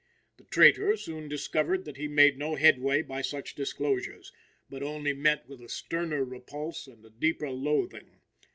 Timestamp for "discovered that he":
1.29-2.07